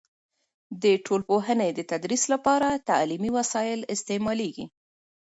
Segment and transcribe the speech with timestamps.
[0.83, 4.65] د ټولنپوهنې د تدریس لپاره تعلیمي وسایل استعمالیږي.